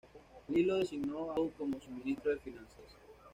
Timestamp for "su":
1.79-1.91